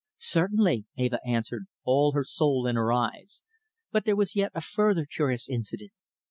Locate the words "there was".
4.05-4.35